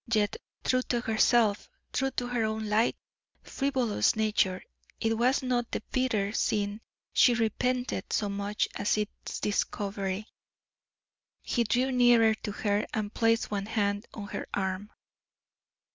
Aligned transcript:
Yet 0.11 0.37
true 0.63 0.81
to 0.89 1.01
herself, 1.01 1.69
true 1.93 2.09
to 2.09 2.25
her 2.29 2.43
own 2.43 2.67
light, 2.67 2.95
frivolous 3.43 4.15
nature, 4.15 4.63
it 4.99 5.15
was 5.15 5.43
not 5.43 5.69
the 5.69 5.83
bitter 5.91 6.31
sin 6.31 6.81
she 7.13 7.35
repented 7.35 8.11
so 8.11 8.27
much 8.27 8.67
as 8.73 8.97
its 8.97 9.39
discovery. 9.39 10.25
He 11.43 11.65
drew 11.65 11.91
nearer 11.91 12.33
to 12.33 12.51
her, 12.51 12.87
and 12.95 13.13
placed 13.13 13.51
one 13.51 13.67
hand 13.67 14.07
on 14.11 14.29
her 14.29 14.47
arm. 14.55 14.89